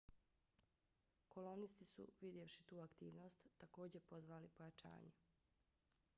[1.35, 5.15] kolonisti su vidjevši tu aktivnost takođe pozvali pojačanje